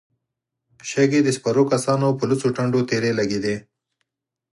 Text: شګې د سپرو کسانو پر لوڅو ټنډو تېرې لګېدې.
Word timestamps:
شګې 0.89 1.19
د 1.23 1.29
سپرو 1.37 1.63
کسانو 1.73 2.07
پر 2.17 2.25
لوڅو 2.29 2.49
ټنډو 2.55 2.81
تېرې 2.89 3.11
لګېدې. 3.19 3.55